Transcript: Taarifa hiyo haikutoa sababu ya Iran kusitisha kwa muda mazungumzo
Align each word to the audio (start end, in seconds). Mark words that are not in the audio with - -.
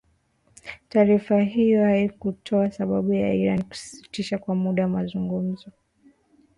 Taarifa 0.89 1.39
hiyo 1.39 1.83
haikutoa 1.83 2.71
sababu 2.71 3.13
ya 3.13 3.33
Iran 3.33 3.63
kusitisha 3.63 4.37
kwa 4.37 4.55
muda 4.55 4.87
mazungumzo 4.87 5.71